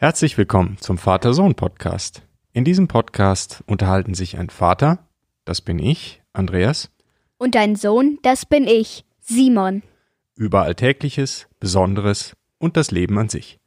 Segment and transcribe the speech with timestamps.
[0.00, 2.22] Herzlich willkommen zum Vater-Sohn-Podcast.
[2.52, 5.00] In diesem Podcast unterhalten sich ein Vater,
[5.44, 6.92] das bin ich, Andreas,
[7.36, 9.82] Und ein Sohn, das bin ich, Simon.
[10.36, 13.58] über Alltägliches, Besonderes und das Leben an sich.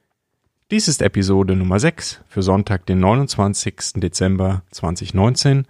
[0.71, 3.95] Dies ist Episode Nummer 6 für Sonntag, den 29.
[3.95, 5.67] Dezember 2019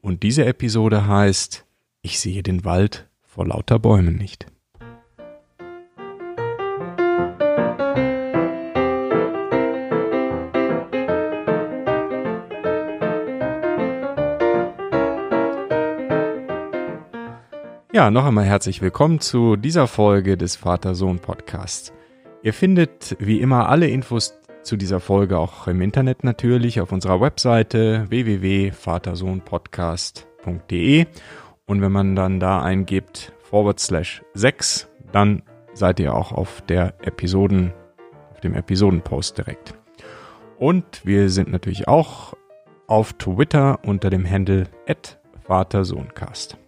[0.00, 1.66] und diese Episode heißt
[2.00, 4.46] Ich sehe den Wald vor lauter Bäumen nicht.
[17.98, 21.92] Ja, noch einmal herzlich willkommen zu dieser Folge des Vater-Sohn-Podcasts.
[22.44, 27.20] Ihr findet wie immer alle Infos zu dieser Folge auch im Internet natürlich auf unserer
[27.20, 31.06] Webseite www.vatersohnpodcast.de
[31.66, 35.42] und wenn man dann da eingibt forward slash 6, dann
[35.74, 37.72] seid ihr auch auf der Episoden,
[38.30, 39.74] auf dem Episodenpost direkt.
[40.56, 42.34] Und wir sind natürlich auch
[42.86, 46.58] auf Twitter unter dem Handle at Vatersohncast.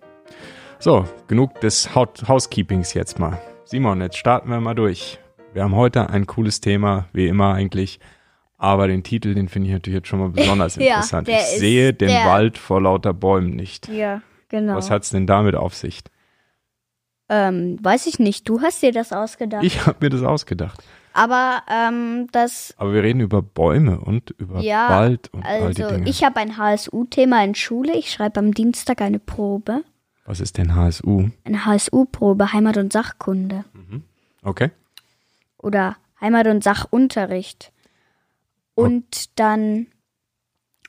[0.82, 3.38] So, genug des Housekeepings jetzt mal.
[3.64, 5.18] Simon, jetzt starten wir mal durch.
[5.52, 8.00] Wir haben heute ein cooles Thema, wie immer eigentlich.
[8.56, 11.28] Aber den Titel, den finde ich natürlich jetzt schon mal besonders Ja, interessant.
[11.28, 13.88] ich sehe den der- Wald vor lauter Bäumen nicht.
[13.88, 14.76] Ja, genau.
[14.76, 16.00] Was hat's denn damit auf sich?
[17.32, 19.62] ähm, weiß ich nicht, du hast dir das ausgedacht.
[19.62, 20.82] Ich habe mir das ausgedacht.
[21.12, 25.82] Aber ähm, das, Aber wir reden über Bäume und über Ja, Wald und all die
[25.84, 26.10] also Dinge.
[26.10, 27.94] ich habe ein HSU-Thema in Schule.
[27.96, 29.84] Ich schreibe am Dienstag eine Probe.
[30.30, 31.30] Was ist denn HSU?
[31.42, 33.64] Eine HSU-Probe, Heimat- und Sachkunde.
[34.42, 34.70] Okay.
[35.58, 37.72] Oder Heimat- und Sachunterricht.
[38.76, 39.88] Und dann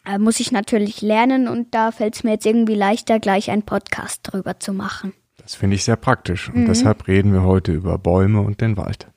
[0.05, 3.63] äh, muss ich natürlich lernen und da fällt es mir jetzt irgendwie leichter, gleich einen
[3.63, 5.11] Podcast drüber zu machen.
[5.37, 6.49] Das finde ich sehr praktisch.
[6.49, 6.57] Mhm.
[6.57, 9.07] Und deshalb reden wir heute über Bäume und den Wald.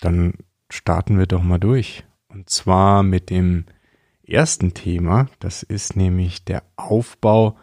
[0.00, 0.34] Dann
[0.70, 2.04] starten wir doch mal durch.
[2.28, 3.64] Und zwar mit dem
[4.22, 5.26] ersten Thema.
[5.40, 7.56] Das ist nämlich der Aufbau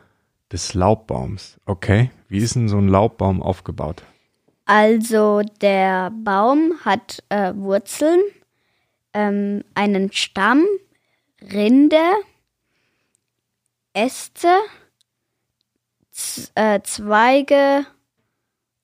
[0.53, 1.57] des Laubbaums.
[1.65, 2.11] Okay.
[2.29, 4.03] Wie ist denn so ein Laubbaum aufgebaut?
[4.65, 8.21] Also der Baum hat äh, Wurzeln,
[9.13, 10.65] ähm, einen Stamm,
[11.41, 12.01] Rinde,
[13.93, 14.59] Äste,
[16.11, 17.85] Z äh, Zweige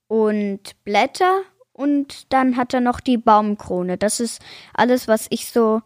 [0.07, 3.97] und Blätter und dann hat er noch die Baumkrone.
[3.97, 4.41] Das ist
[4.73, 5.81] alles, was ich so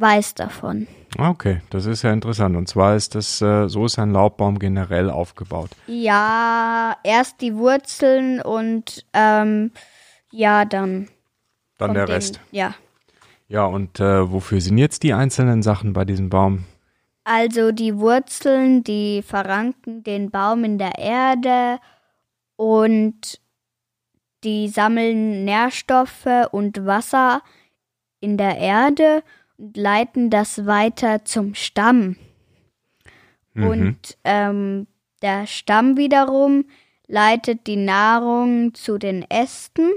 [0.00, 0.86] weiß davon.
[1.16, 2.56] Ah, Okay, das ist ja interessant.
[2.56, 5.70] Und zwar ist das, äh, so ist ein Laubbaum generell aufgebaut.
[5.86, 9.72] Ja, erst die Wurzeln und ähm,
[10.30, 11.08] ja, dann.
[11.78, 12.40] Dann der den- Rest.
[12.50, 12.74] Ja.
[13.48, 16.64] Ja, und äh, wofür sind jetzt die einzelnen Sachen bei diesem Baum?
[17.24, 21.78] Also die Wurzeln, die verranken den Baum in der Erde
[22.56, 23.40] und
[24.44, 27.42] die sammeln Nährstoffe und Wasser
[28.20, 29.22] in der Erde
[29.58, 32.16] leiten das weiter zum Stamm.
[33.54, 33.66] Mhm.
[33.66, 34.86] Und ähm,
[35.20, 36.64] der Stamm wiederum
[37.06, 39.90] leitet die Nahrung zu den Ästen.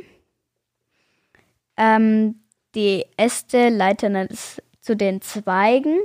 [1.77, 2.41] Ähm,
[2.73, 5.99] die Äste leiten es zu den Zweigen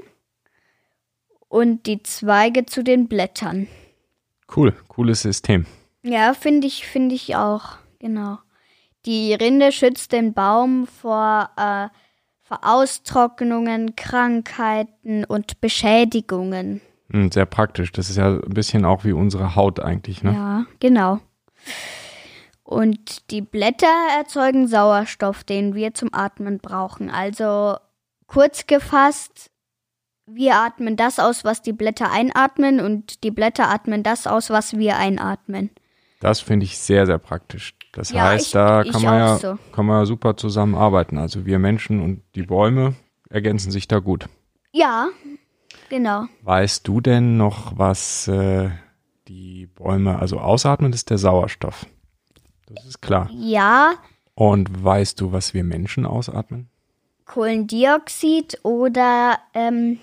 [1.49, 3.69] und die Zweige zu den Blättern.
[4.55, 5.67] Cool, cooles System.
[6.03, 8.39] Ja, finde ich, finde ich auch, genau.
[9.07, 11.89] Die Rinde schützt den Baum vor, äh,
[12.47, 16.81] vor Austrocknungen, Krankheiten und Beschädigungen.
[17.11, 17.93] Hm, sehr praktisch.
[17.93, 20.33] Das ist ja ein bisschen auch wie unsere Haut eigentlich, ne?
[20.33, 21.21] Ja, genau.
[22.63, 27.11] Und die Blätter erzeugen Sauerstoff, den wir zum Atmen brauchen.
[27.11, 27.77] Also
[28.27, 29.51] kurz gefasst,
[30.27, 34.77] wir atmen das aus, was die Blätter einatmen und die Blätter atmen das aus, was
[34.77, 35.71] wir einatmen.
[36.21, 37.75] Das finde ich sehr, sehr praktisch.
[37.97, 39.59] Das Ja, heißt, ich- da kann man, ja, so.
[39.73, 41.17] kann man ja super zusammenarbeiten.
[41.17, 42.95] Also wir Menschen und die Bäume
[43.31, 44.29] ergänzen sich da gut.
[44.71, 45.09] Ja,
[45.89, 46.27] genau.
[46.43, 48.69] Weißt du denn noch, was äh,
[49.29, 51.87] die Bäume, also ausatmen, ist der Sauerstoff.
[52.69, 53.31] Das ist klar.
[53.33, 53.95] Ja,
[54.35, 56.69] Und weißt du, was wir Menschen ausatmen?
[57.25, 59.99] Kohlendioxid oder ähm,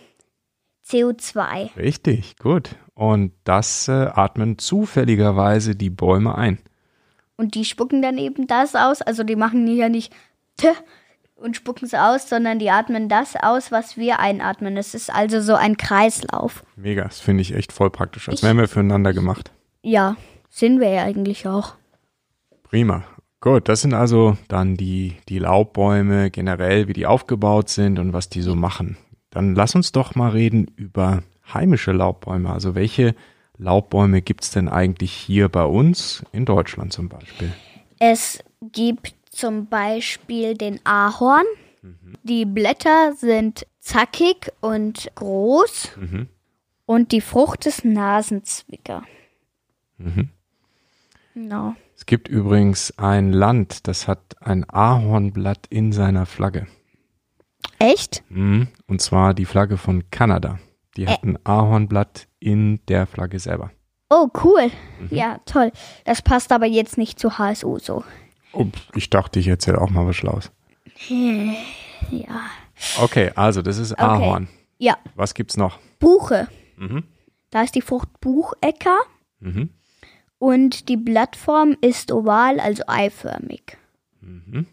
[0.87, 1.75] CO2.
[1.77, 2.75] Richtig, gut.
[2.95, 6.57] Und das äh, atmen zufälligerweise die Bäume ein.
[7.35, 9.01] Und die spucken dann eben das aus.
[9.01, 10.13] Also die machen ja nicht
[10.57, 10.67] T
[11.35, 14.77] und spucken es aus, sondern die atmen das aus, was wir einatmen.
[14.77, 16.63] Es ist also so ein Kreislauf.
[16.75, 18.29] Mega, das finde ich echt voll praktisch.
[18.29, 19.51] Als Ich- wären wir füreinander gemacht.
[19.81, 20.15] Ja,
[20.49, 21.73] sind wir ja eigentlich auch.
[22.63, 23.03] Prima.
[23.41, 28.29] Gut, das sind also dann die, die Laubbäume generell, wie die aufgebaut sind und was
[28.29, 28.95] die so machen.
[29.31, 32.51] Dann lass uns doch mal reden über heimische Laubbäume.
[32.53, 33.15] Also welche
[33.57, 37.51] Laubbäume gibt's denn eigentlich hier bei uns in Deutschland zum Beispiel?
[37.99, 41.45] Es gibt zum Beispiel den Ahorn.
[42.23, 46.27] Die Blätter sind zackig und groß Mhm.
[46.85, 49.03] und die Frucht ist Nasenzwicker.
[49.97, 50.29] Mhm.
[51.33, 51.75] Genau.
[51.95, 56.67] Es gibt übrigens ein Land, das hat ein Ahornblatt in seiner Flagge.
[57.79, 58.23] Echt?
[58.29, 58.67] Mhm.
[58.87, 60.59] Und zwar die Flagge von Kanada.
[60.97, 63.71] Die hat ein Ahornblatt in der Flagge selber.
[64.09, 64.69] Oh, cool.
[65.09, 65.71] Ja, toll.
[66.05, 68.03] Das passt aber jetzt nicht zu HSU so.
[68.51, 70.51] Oh, ich dachte, ich erzähle auch mal was Schlaues.
[71.09, 72.41] Ja.
[73.01, 74.47] Okay, also das ist Ahorn.
[74.77, 75.79] Ja, Was gibt's noch?
[75.99, 76.47] Buche.
[76.77, 77.03] Mhm.
[77.49, 78.97] Da ist die Frucht Buchecker
[79.39, 79.69] Mhm.
[80.37, 83.77] und die Blattform ist oval, also eiförmig.
[84.21, 84.67] Mhm.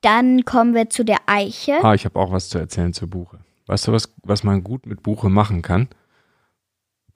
[0.00, 1.82] Dann kommen wir zu der Eiche.
[1.82, 3.40] Ah, ich habe auch was zu erzählen zur Buche.
[3.68, 5.88] Weißt du, was, was man gut mit Buche machen kann?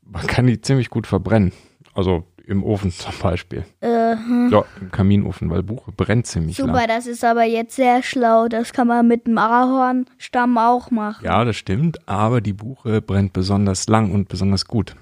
[0.02, 1.52] Man kann die ziemlich gut verbrennen.
[1.94, 3.64] Also im Ofen zum Beispiel.
[3.80, 4.14] Äh,
[4.50, 6.88] Ja, im Kaminofen, weil Buche brennt ziemlich super, lang.
[6.88, 8.48] das ist aber jetzt sehr schlau.
[8.48, 11.24] Das kann man mit dem Ahornstamm auch machen.
[11.24, 14.94] Ja, das stimmt, aber die Buche brennt besonders lang und besonders gut.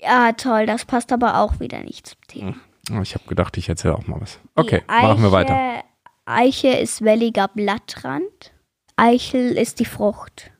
[0.00, 0.66] Ja, toll.
[0.66, 2.54] Das passt aber auch wieder nicht zum Thema.
[2.90, 4.40] Ah, Ich habe gedacht, ich erzähle auch mal was.
[4.56, 5.84] Okay, Eiche, machen wir weiter.
[6.26, 8.52] Eiche ist welliger Blattrand.
[8.96, 10.50] Eichel ist die Frucht.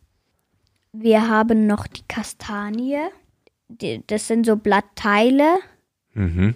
[0.92, 2.98] Wir haben noch die Kastanie.
[3.68, 5.58] Die, das sind so Blattteile.
[6.12, 6.54] Mhm.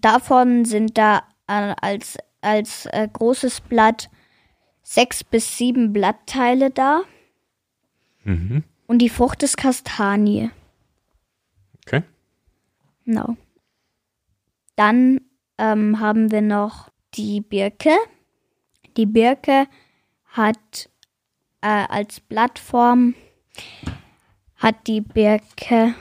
[0.00, 4.10] Davon sind da äh, als, als äh, großes Blatt
[4.82, 7.02] sechs bis sieben Blattteile da.
[8.24, 8.64] Mhm.
[8.86, 10.50] Und die Frucht ist Kastanie.
[11.86, 12.02] Okay.
[13.04, 13.36] Genau.
[14.76, 15.20] Dann
[15.58, 17.94] ähm, haben wir noch die Birke.
[18.96, 19.68] Die Birke
[20.24, 20.90] hat
[21.60, 23.14] äh, als Blattform
[24.56, 25.94] hat die Birke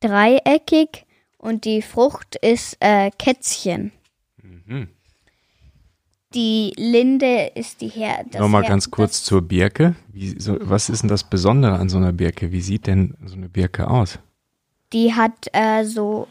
[0.00, 1.06] dreieckig
[1.38, 3.92] und die Frucht ist äh, Kätzchen.
[4.42, 4.88] Mhm.
[6.34, 8.24] Die Linde ist die Her.
[8.38, 9.96] Nochmal Her- ganz kurz zur Birke.
[10.12, 12.52] Wie, so, was ist denn das Besondere an so einer Birke?
[12.52, 14.18] Wie sieht denn so eine Birke aus?
[14.92, 16.28] Die hat äh, so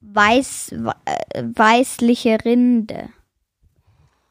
[0.00, 0.72] weiß,
[1.04, 3.10] äh, weißliche Rinde.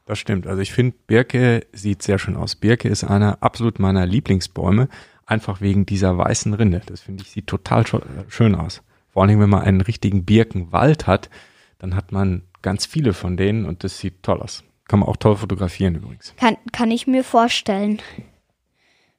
[0.06, 0.46] Das stimmt.
[0.46, 2.56] Also ich finde, Birke sieht sehr schön aus.
[2.56, 4.88] Birke ist einer absolut meiner Lieblingsbäume,
[5.30, 6.82] einfach wegen dieser weißen Rinde.
[6.86, 7.84] Das finde ich, sieht total
[8.28, 8.82] schön aus.
[9.08, 11.30] Vor allem, wenn man einen richtigen Birkenwald hat,
[11.78, 14.64] dann hat man ganz viele von denen und das sieht toll aus.
[14.86, 16.34] Kann man auch toll fotografieren übrigens.
[16.36, 18.00] Kann, kann ich mir vorstellen.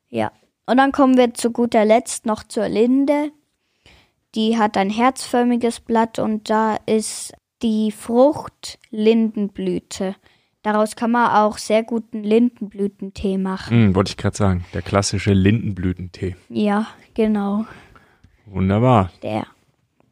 [0.09, 0.31] Ja.
[0.65, 3.31] Und dann kommen wir zu guter Letzt noch zur Linde.
[4.35, 10.15] Die hat ein herzförmiges Blatt und da ist die Frucht Lindenblüte.
[10.63, 13.87] Daraus kann man auch sehr guten Lindenblütentee machen.
[13.87, 14.65] Hm, wollte ich gerade sagen.
[14.73, 16.35] Der klassische Lindenblütentee.
[16.49, 17.65] Ja, genau.
[18.45, 19.11] Wunderbar.
[19.23, 19.47] Der.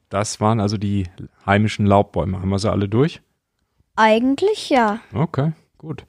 [0.10, 1.06] Das waren also die
[1.46, 2.40] heimischen Laubbäume.
[2.42, 3.22] Haben wir sie alle durch?
[3.96, 5.00] Eigentlich ja.
[5.14, 6.06] Okay, gut.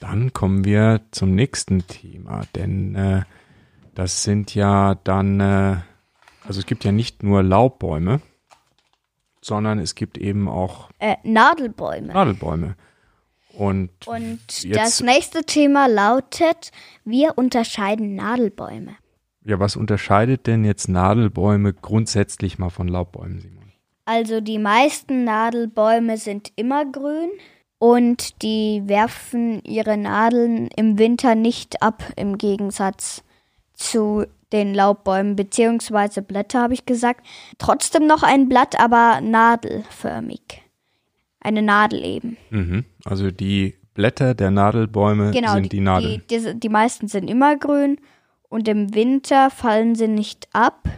[0.00, 3.22] Dann kommen wir zum nächsten Thema, denn äh,
[3.94, 5.76] das sind ja dann, äh,
[6.46, 8.20] also es gibt ja nicht nur Laubbäume,
[9.40, 12.12] sondern es gibt eben auch Äh, Nadelbäume.
[12.12, 12.76] Nadelbäume.
[13.56, 14.40] Und Und
[14.74, 16.70] das nächste Thema lautet,
[17.04, 18.96] wir unterscheiden Nadelbäume.
[19.44, 23.72] ja, was unterscheidet denn jetzt Nadelbäume grundsätzlich mal von Laubbäumen, Simon?
[24.04, 27.30] Also die meisten Nadelbäume sind immergrün
[27.78, 33.24] und die werfen ihre Nadeln im Winter nicht ab, im Gegensatz
[33.74, 37.26] zu den Laubbäumen, beziehungsweise Blätter, habe ich gesagt.
[37.58, 40.62] Trotzdem noch ein Blatt, aber nadelförmig.
[41.46, 42.36] Eine Nadel eben.
[42.50, 42.84] Mhm.
[43.04, 46.22] Also die Blätter der Nadelbäume Genau, sind die Nadeln.
[46.28, 47.98] Die, die, die meisten sind immergrün
[48.48, 50.88] und im Winter fallen sie nicht ab,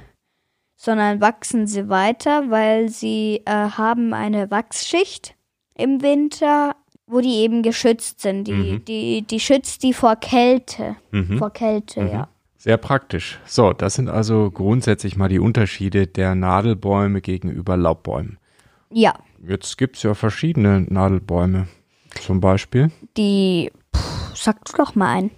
[0.76, 5.34] sondern wachsen sie weiter, weil sie äh, haben eine Wachsschicht
[5.76, 6.74] im Winter,
[7.06, 8.44] wo die eben geschützt sind.
[8.48, 8.84] Die, Mhm.
[8.86, 10.96] die, die schützt die vor Kälte.
[11.10, 11.38] Mhm.
[11.38, 12.08] Vor Kälte, Mhm.
[12.10, 12.28] ja.
[12.56, 13.38] Sehr praktisch.
[13.46, 18.38] So, das sind also grundsätzlich mal die Unterschiede der Nadelbäume gegenüber Laubbäumen.
[18.90, 19.14] Ja,
[19.46, 21.68] Jetzt gibt's ja verschiedene Nadelbäume.
[22.20, 25.30] Zum Beispiel, die, pff, sag du doch mal ein.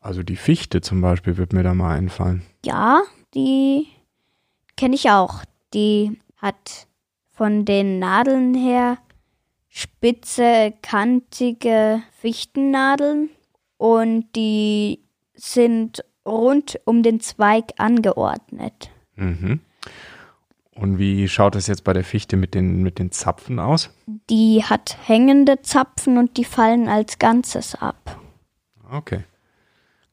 [0.00, 2.42] also die Fichte zum Beispiel wird mir da mal einfallen.
[2.64, 3.02] Ja,
[3.34, 3.86] die
[4.76, 5.44] kenne ich auch.
[5.74, 6.86] Die hat
[7.32, 8.98] von den Nadeln her
[9.68, 13.28] spitze, kantige Fichtennadeln
[13.76, 15.00] und die
[15.34, 18.90] sind rund um den Zweig angeordnet.
[19.16, 19.60] Mhm.
[20.76, 23.90] Und wie schaut es jetzt bei der Fichte mit den, mit den Zapfen aus?
[24.28, 28.20] Die hat hängende Zapfen und die fallen als Ganzes ab.
[28.90, 29.24] Okay.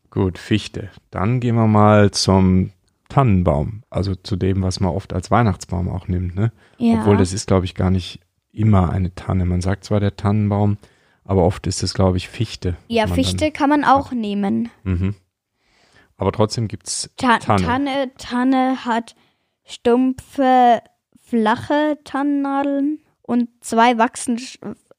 [0.09, 0.89] Gut, Fichte.
[1.11, 2.71] Dann gehen wir mal zum
[3.09, 3.83] Tannenbaum.
[3.89, 6.51] Also zu dem, was man oft als Weihnachtsbaum auch nimmt, ne?
[6.77, 7.01] Ja.
[7.01, 8.19] Obwohl das ist, glaube ich, gar nicht
[8.51, 9.45] immer eine Tanne.
[9.45, 10.77] Man sagt zwar der Tannenbaum,
[11.25, 12.77] aber oft ist es, glaube ich, Fichte.
[12.87, 14.69] ja, Fichte kann man auch nehmen.
[14.83, 15.15] Dann, mhm.
[16.15, 17.65] Aber trotzdem gibt es Ta Tanne.
[17.65, 18.11] Tanne.
[18.17, 19.15] Tanne hat
[19.65, 20.81] stumpfe,
[21.21, 24.39] flache Tannennadeln und zwei Wachsen,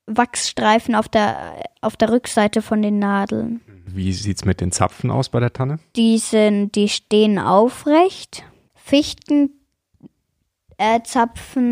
[0.06, 1.36] Wachsstreifen auf der,
[1.80, 3.60] auf der Rückseite von den Nadeln.
[3.86, 5.78] Wie sieht es mit den Zapfen aus bei der Tanne?
[5.96, 8.44] Die, sind, die stehen aufrecht.
[8.74, 9.58] Fichtenzapfen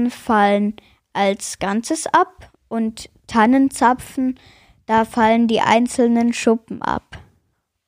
[0.07, 0.75] äh, fallen
[1.13, 4.39] als Ganzes ab und Tannenzapfen,
[4.87, 7.19] da fallen die einzelnen Schuppen ab.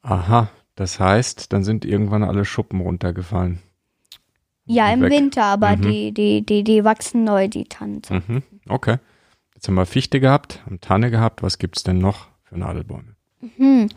[0.03, 3.61] Aha, das heißt, dann sind irgendwann alle Schuppen runtergefallen.
[4.67, 5.11] Ja, im Weg.
[5.13, 5.83] Winter, aber Mhm.
[5.83, 8.37] die, die, die, die wachsen neu, die Tannenzapfen.
[8.37, 8.97] Mhm, okay.
[9.55, 11.43] Jetzt haben wir Fichte gehabt, haben Tanne gehabt.
[11.43, 13.15] Was gibt es denn noch für Nadelbäume?
[13.57, 13.89] Hm.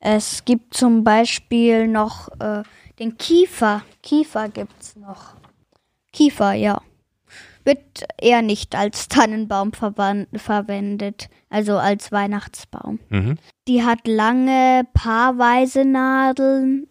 [0.00, 2.62] Es gibt zum Beispiel noch äh,
[2.98, 3.82] den Kiefer.
[4.02, 5.34] Kiefer gibt's noch.
[6.12, 6.82] Kiefer, ja.
[7.64, 12.98] Wird eher nicht als Tannenbaum verwendet, also als Weihnachtsbaum.
[13.08, 13.36] Mhm.
[13.68, 16.88] Die hat lange, paarweise Nadeln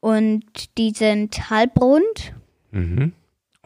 [0.00, 0.44] und
[0.78, 2.34] die sind halbrund.
[2.70, 3.12] Mhm.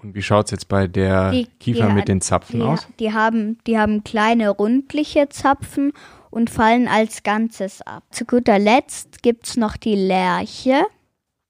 [0.02, 2.86] Und wie schaut es jetzt bei der Die- Kiefer die- mit den Zapfen Die, aus?
[2.98, 5.92] die, haben, die haben kleine rundliche Zapfen
[6.30, 8.02] und fallen als Ganzes ab.
[8.10, 10.82] Zu guter Letzt gibt's noch die Lerche.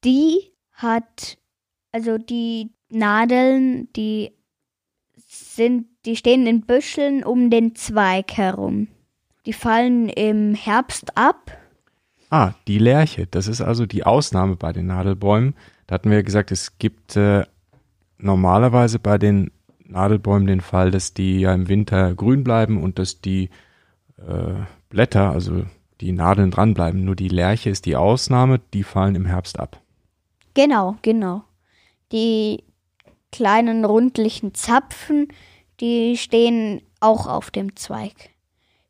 [0.05, 1.39] Die hat,
[1.93, 4.33] also die Nadeln, die
[5.17, 8.89] sind, die stehen in Büscheln um den Zweig herum.
[9.47, 11.53] Die fallen im Herbst ab.
[12.33, 13.27] Ah, die Lerche.
[13.27, 15.55] Das ist also die Ausnahme bei den Nadelbäumen.
[15.87, 17.45] Da hatten wir ja gesagt, es gibt äh,
[18.17, 19.51] normalerweise bei den
[19.85, 23.51] Nadelbäumen den Fall, dass die ja im Winter grün bleiben und dass die
[24.17, 24.55] äh,
[24.89, 25.67] Blätter, also
[26.01, 27.05] die Nadeln dranbleiben.
[27.05, 29.79] Nur die Lerche ist die Ausnahme, die fallen im Herbst ab.
[30.55, 31.43] Genau, genau.
[32.13, 32.65] Die
[33.31, 35.29] kleinen rundlichen Zapfen,
[35.81, 38.31] die stehen auch auf dem Zweig.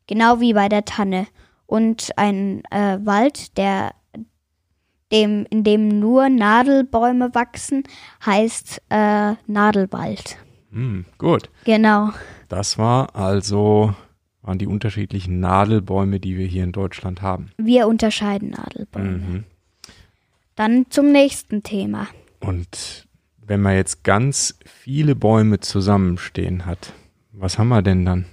[0.07, 1.27] Genau wie bei der Tanne.
[1.65, 3.93] Und ein äh, Wald, der
[5.11, 7.83] dem, in dem nur Nadelbäume wachsen,
[8.25, 10.37] heißt äh, Nadelwald.
[10.71, 11.49] Hm, gut.
[11.65, 12.09] Genau.
[12.49, 13.93] Das war also
[14.43, 17.51] waren die unterschiedlichen Nadelbäume, die wir hier in Deutschland haben.
[17.57, 19.17] Wir unterscheiden Nadelbäume.
[19.17, 19.43] Mhm.
[20.55, 22.07] Dann zum nächsten Thema.
[22.41, 26.93] Und wenn man jetzt ganz viele Bäume zusammenstehen hat,
[27.31, 28.25] was haben wir denn dann?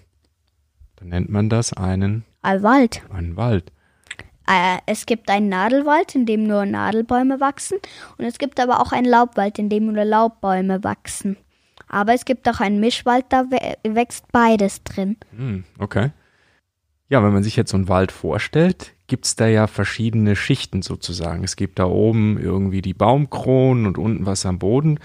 [0.97, 3.03] Dann nennt man das einen, Ein Wald.
[3.13, 3.73] einen Wald.
[4.49, 7.79] Äh, es gibt einen Nadelwald, in dem nur Nadelbäume wachsen.
[8.19, 11.37] Und es gibt aber auch einen Laubwald, in dem nur Laubbäume wachsen.
[11.89, 15.17] Aber es gibt auch einen Mischwald, da wä- wächst beides drin.
[15.37, 16.11] Hm, okay.
[17.09, 20.83] Ja, wenn man sich jetzt so einen Wald vorstellt, gibt es da ja verschiedene Schichten
[20.83, 21.43] sozusagen.
[21.45, 24.99] Es gibt da oben irgendwie die Baumkronen und unten was am Boden.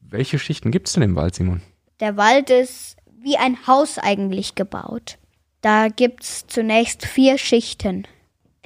[0.00, 1.62] Welche Schichten gibt es denn im Wald, Simon?
[2.00, 5.18] Der Wald ist wie ein Haus eigentlich gebaut.
[5.60, 8.06] Da gibt's zunächst vier Schichten.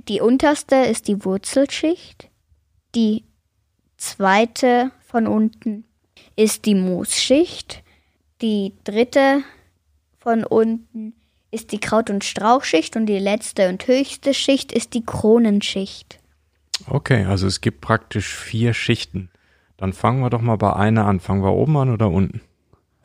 [0.08, 2.28] Die unterste ist die Wurzelschicht.
[2.94, 3.24] Die
[3.96, 5.84] zweite von unten
[6.36, 7.82] ist die Moosschicht.
[8.42, 9.42] Die dritte
[10.18, 11.14] von unten
[11.50, 16.18] ist die Kraut- und Strauchschicht und die letzte und höchste Schicht ist die Kronenschicht.
[16.86, 19.30] Okay, also es gibt praktisch vier Schichten.
[19.76, 21.20] Dann fangen wir doch mal bei einer an.
[21.20, 22.40] Fangen wir oben an oder unten?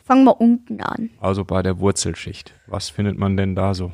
[0.08, 1.10] Fangen wir unten an.
[1.20, 2.54] Also bei der Wurzelschicht.
[2.66, 3.92] Was findet man denn da so?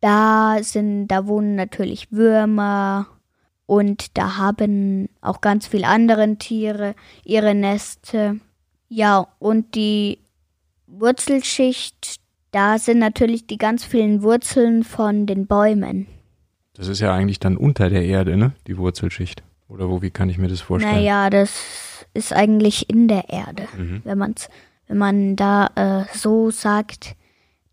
[0.00, 3.06] Da sind, da wohnen natürlich Würmer
[3.66, 8.40] und da haben auch ganz viele andere Tiere ihre Neste.
[8.88, 10.18] Ja, und die
[10.88, 12.16] Wurzelschicht,
[12.50, 16.06] da sind natürlich die ganz vielen Wurzeln von den Bäumen.
[16.74, 18.52] Das ist ja eigentlich dann unter der Erde, ne?
[18.66, 19.42] Die Wurzelschicht.
[19.68, 20.96] Oder wo, wie kann ich mir das vorstellen?
[20.96, 24.00] Naja, das ist eigentlich in der Erde, Mhm.
[24.04, 24.48] wenn man's,
[24.92, 27.16] wenn man da äh, so sagt,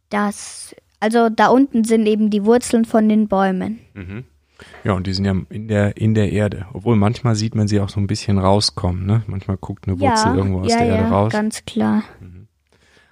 [0.10, 3.80] dass also da unten sind eben die Wurzeln von den Bäumen.
[3.94, 4.24] Mhm.
[4.86, 6.68] Ja, und die sind ja in der, in der Erde.
[6.72, 9.24] Obwohl manchmal sieht man sie auch so ein bisschen rauskommen, ne?
[9.28, 11.32] Manchmal guckt eine Wurzel irgendwo aus ja, der Erde ja, raus.
[11.32, 12.04] ganz klar.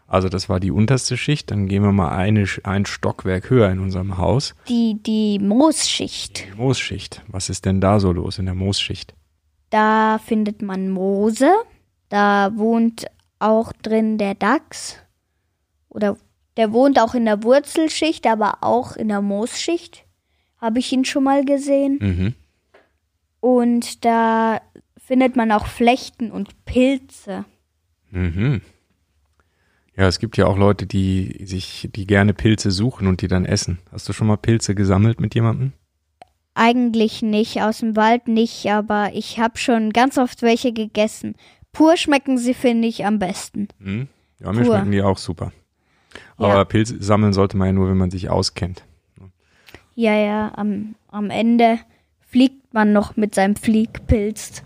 [0.07, 1.51] Also das war die unterste Schicht.
[1.51, 4.55] Dann gehen wir mal eine, ein Stockwerk höher in unserem Haus.
[4.69, 6.45] Die, die Moosschicht.
[6.47, 7.23] Die Moosschicht.
[7.27, 9.13] Was ist denn da so los in der Moosschicht?
[9.69, 11.51] Da findet man Moose.
[12.09, 13.05] Da wohnt
[13.39, 14.98] auch drin der Dachs.
[15.89, 16.17] Oder
[16.58, 20.06] der wohnt auch in der Wurzelschicht, aber auch in der Moosschicht.
[20.58, 22.00] Habe ich ihn schon mal gesehen.
[22.01, 22.34] Mhm.
[23.39, 24.62] Und da
[24.98, 27.46] findet man auch Flechten und Pilze.
[28.10, 28.62] Mhm.
[29.96, 33.46] Ja, es gibt ja auch Leute, die sich, die gerne Pilze suchen und die dann
[33.46, 33.79] essen.
[33.91, 35.74] Hast du schon mal Pilze gesammelt mit jemandem?
[36.53, 41.36] Eigentlich nicht, aus dem Wald nicht, aber ich habe schon ganz oft welche gegessen.
[41.77, 43.67] Pur schmecken sie, finde ich, am besten.
[43.77, 44.07] Mhm.
[44.39, 44.75] Ja, mir Pur.
[44.75, 45.51] schmecken die auch super.
[46.39, 46.48] Ja.
[46.48, 48.84] Aber Pilze sammeln sollte man ja nur, wenn man sich auskennt.
[49.93, 51.79] Ja, ja, am, am Ende
[52.29, 54.63] fliegt man noch mit seinem Fliegpilz.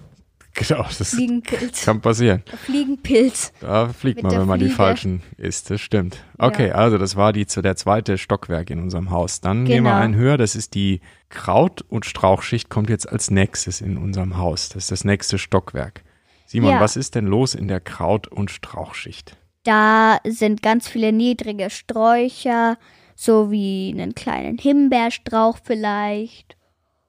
[0.54, 1.86] Genau, das Fliegenpilz.
[1.86, 2.44] kann passieren.
[2.66, 3.54] Fliegenpilz.
[3.62, 4.76] Da fliegt Mit man, wenn man die Fliege.
[4.76, 6.24] falschen isst, das stimmt.
[6.38, 6.76] Okay, Ja.
[6.76, 9.40] also das war die der zweite Stockwerk in unserem Haus.
[9.40, 10.04] Dann nehmen wir Genau.
[10.04, 11.00] einen höher, das ist die
[11.30, 14.68] Kraut- und Strauchschicht, kommt jetzt als nächstes in unserem Haus.
[14.70, 16.04] Das ist das nächste Stockwerk.
[16.52, 16.80] Simon, Ja.
[16.82, 19.38] was ist denn los in der Kraut- und Strauchschicht?
[19.64, 22.78] Da sind ganz viele niedrige Sträucher,
[23.16, 26.58] so wie einen kleinen Himbeerstrauch vielleicht.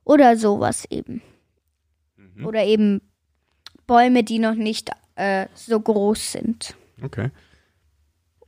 [0.04, 1.22] Oder sowas eben.
[2.16, 2.46] Mhm.
[2.46, 3.00] Oder eben
[3.88, 6.76] Bäume, die noch nicht äh, so groß sind.
[7.02, 7.30] Okay.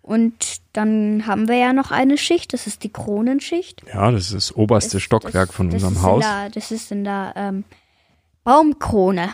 [0.01, 3.83] Und dann haben wir ja noch eine Schicht, das ist die Kronenschicht.
[3.93, 6.23] Ja, das ist das oberste Das- Stockwerk das, von unserem Haus.
[6.25, 7.65] Der, das ist in der ähm,
[8.45, 9.31] Baumkrone.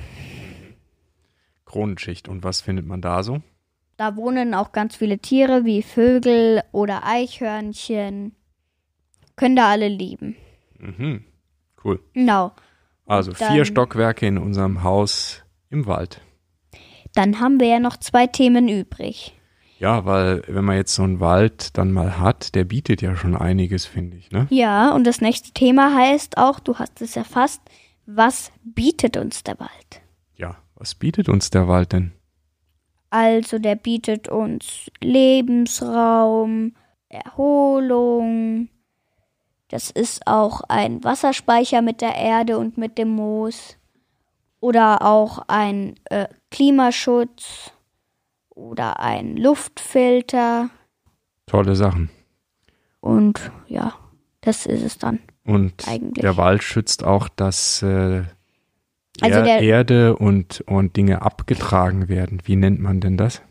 [1.70, 2.28] Kronenschicht.
[2.28, 3.40] Und was findet man da so?
[3.96, 8.34] Da wohnen auch ganz viele Tiere wie Vögel oder Eichhörnchen.
[9.36, 10.36] Können da alle leben.
[10.78, 11.24] Mhm.
[11.84, 12.00] Cool.
[12.12, 12.52] Genau.
[13.06, 16.20] Also Dann- vier Stockwerke in unserem Haus im Wald.
[17.14, 19.34] Dann haben wir ja noch zwei Themen übrig.
[19.78, 23.34] Ja, weil wenn man jetzt so einen Wald dann mal hat, der bietet ja schon
[23.34, 24.46] einiges, finde ich, ne?
[24.50, 27.62] Ja, und das nächste Thema heißt auch, du hast es erfasst,
[28.06, 30.02] was bietet uns der Wald?
[30.80, 32.12] Was bietet uns der Wald denn?
[33.10, 36.72] Also der bietet uns Lebensraum,
[37.10, 38.70] Erholung.
[39.68, 43.76] Das ist auch ein Wasserspeicher mit der Erde und mit dem Moos.
[44.60, 47.72] Oder auch ein äh, Klimaschutz
[48.48, 50.70] oder ein Luftfilter.
[51.44, 52.08] Tolle Sachen.
[53.00, 53.96] Und ja,
[54.40, 55.18] das ist es dann.
[55.44, 56.22] Und Eigentlich.
[56.22, 58.24] der Wald schützt auch, dass äh,
[59.22, 62.40] Also er der- Erde und, und Dinge abgetragen werden.
[62.44, 63.42] Wie nennt man denn das?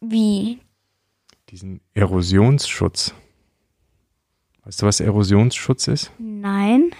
[0.00, 0.58] Wie?
[1.50, 3.14] Diesen Erosionsschutz.
[4.64, 6.12] Weißt du, was Erosionsschutz ist?
[6.18, 6.90] Nein.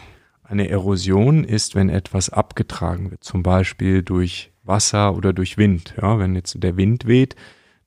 [0.42, 5.94] Eine Erosion ist, wenn etwas abgetragen wird, zum Beispiel durch Wasser oder durch Wind.
[6.00, 7.36] Ja, wenn jetzt der Wind weht,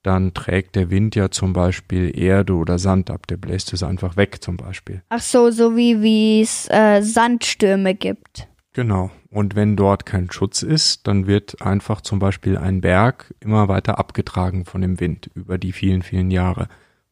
[0.01, 3.27] dann trägt der Wind ja zum Beispiel Erde oder Sand ab.
[3.27, 5.01] Der bläst es einfach weg zum Beispiel.
[5.09, 8.47] Ach so, so wie es äh, Sandstürme gibt.
[8.73, 9.11] Genau.
[9.29, 13.99] Und wenn dort kein Schutz ist, dann wird einfach zum Beispiel ein Berg immer weiter
[13.99, 16.67] abgetragen von dem Wind über die vielen, vielen Jahre.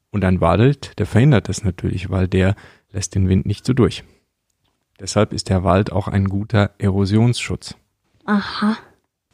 [0.10, 2.56] Und ein Wald, der verhindert das natürlich, weil der
[2.92, 4.04] lässt den Wind nicht so durch.
[5.00, 7.76] Deshalb ist der Wald auch ein guter Erosionsschutz.
[8.26, 8.78] Aha.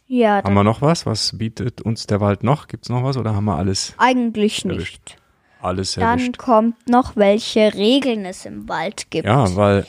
[0.05, 1.05] Ja, Haben dann wir noch was?
[1.05, 2.67] Was bietet uns der Wald noch?
[2.67, 4.75] Gibt's noch was oder haben wir alles, eigentlich nicht.
[4.77, 5.17] Erwischt.
[5.61, 6.37] alles Dann erwischt?
[6.37, 9.25] kommt noch, welche Regeln es im Wald gibt.
[9.25, 9.85] Ja, weil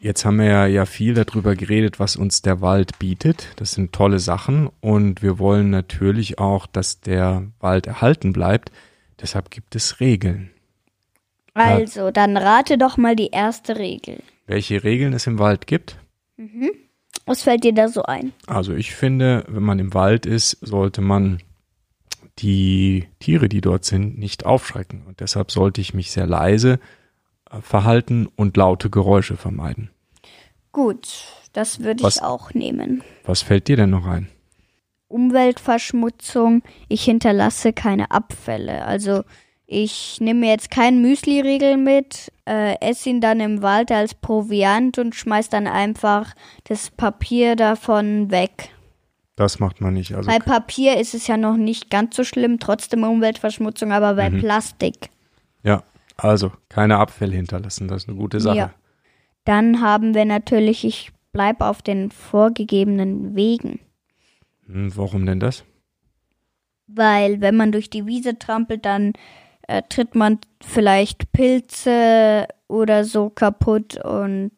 [0.00, 3.48] jetzt haben wir ja, viel darüber geredet, was uns der Wald bietet.
[3.56, 8.70] Das sind tolle Sachen und wir wollen natürlich auch, dass der Wald erhalten bleibt.
[9.20, 10.50] Deshalb gibt es Regeln.
[11.54, 14.22] Also, dann rate doch mal die erste Regel.
[14.46, 15.96] Welche Regeln es im Wald gibt?
[17.26, 18.32] Was fällt dir da so ein?
[18.46, 21.42] Also ich finde, wenn man im Wald ist, sollte man
[22.38, 25.02] die Tiere, die dort sind, nicht aufschrecken.
[25.06, 26.78] Und deshalb sollte ich mich sehr leise
[27.62, 29.90] verhalten und laute Geräusche vermeiden.
[30.72, 31.08] Gut,
[31.52, 33.02] das würde Was- ich auch nehmen.
[33.24, 34.28] Was fällt dir denn noch ein?
[35.08, 36.62] Umweltverschmutzung.
[36.88, 38.84] Ich hinterlasse keine Abfälle.
[38.84, 39.22] Also
[39.66, 44.98] ich nehme mir jetzt keinen Müsli-Riegel mit, äh, esse ihn dann im Wald als Proviant
[44.98, 46.34] und schmeiß dann einfach
[46.64, 48.70] das Papier davon weg.
[49.36, 50.14] Das macht man nicht.
[50.14, 54.30] Also Bei Papier ist es ja noch nicht ganz so schlimm, trotzdem Umweltverschmutzung, aber bei
[54.30, 54.40] Mhm.
[54.40, 55.10] Plastik.
[55.62, 55.82] ja,
[56.18, 57.88] also keine Abfälle hinterlassen.
[57.88, 58.56] Das ist eine gute Sache.
[58.56, 58.74] Ja.
[59.44, 63.80] Dann haben wir natürlich, ich bleibe auf den vorgegebenen Wegen.
[64.66, 65.64] Hm, warum denn das?
[66.86, 69.12] Weil wenn man durch die Wiese trampelt, dann
[69.66, 74.52] äh, tritt man vielleicht Pilze oder so kaputt und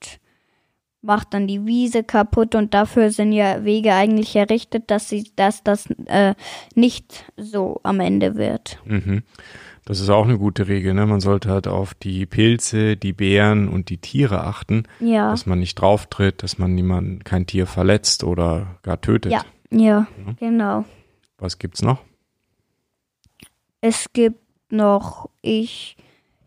[1.02, 5.62] macht dann die Wiese kaputt und dafür sind ja Wege eigentlich errichtet, dass sie, dass
[5.62, 6.34] das äh,
[6.74, 8.78] nicht so am Ende wird.
[8.84, 9.22] Mhm.
[9.86, 10.94] Das ist auch eine gute Regel.
[10.94, 11.06] Ne?
[11.06, 15.30] Man sollte halt auf die Pilze, die Beeren und die Tiere achten, Ja.
[15.30, 19.32] dass man nicht drauf tritt, dass man niemand, kein Tier verletzt oder gar tötet.
[19.32, 19.42] Ja.
[19.72, 20.06] Ja,
[20.38, 20.84] genau.
[21.38, 21.98] Was gibt's noch?
[23.80, 24.40] Es gibt
[24.72, 25.96] noch, ich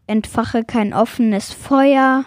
[0.07, 2.25] entfache kein offenes Feuer.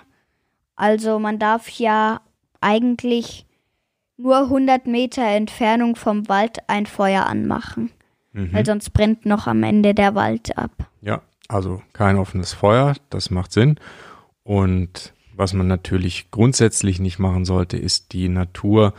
[0.75, 2.21] Also man darf ja
[2.61, 3.47] eigentlich
[4.16, 7.90] nur 100 Meter Entfernung vom Wald ein Feuer anmachen,
[8.33, 8.53] Mhm.
[8.53, 10.73] weil sonst brennt noch am Ende der Wald ab.
[11.48, 13.78] Also kein offenes Feuer, das macht Sinn.
[14.42, 18.94] Und was man natürlich grundsätzlich nicht machen sollte, ist die Natur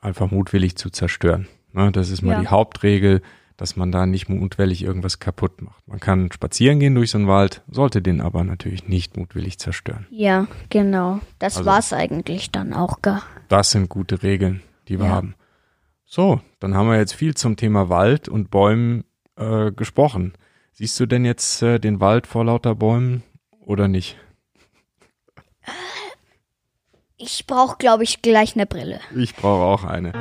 [0.00, 1.48] einfach mutwillig zu zerstören.
[1.72, 2.40] Ne, das ist mal Ja.
[2.40, 3.22] die Hauptregel.
[3.56, 5.86] dass man da nicht mutwillig irgendwas kaputt macht.
[5.86, 10.06] Man kann spazieren gehen durch so einen Wald, sollte den aber natürlich nicht mutwillig zerstören.
[10.10, 11.20] Ja, genau.
[11.38, 13.22] Das Also- war's eigentlich dann auch gar.
[13.48, 15.12] Das sind gute Regeln, die wir Ja.
[15.12, 15.34] haben.
[16.06, 19.04] So, dann haben wir jetzt viel zum Thema Wald und Bäumen
[19.36, 20.32] äh, gesprochen.
[20.72, 23.22] Siehst du denn jetzt äh, den Wald vor lauter Bäumen
[23.60, 24.16] oder nicht?
[27.16, 29.00] Ich brauche, glaube ich, gleich eine Brille.
[29.14, 30.12] Ich brauche auch eine.